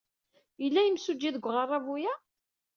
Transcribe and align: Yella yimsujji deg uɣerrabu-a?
Yella 0.61 0.81
yimsujji 0.83 1.29
deg 1.35 1.45
uɣerrabu-a? 1.47 2.13